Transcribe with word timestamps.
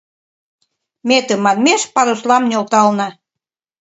Ме 1.07 1.17
тыманмеш 1.27 1.81
паруслам 1.93 2.43
нӧлтална. 2.49 3.07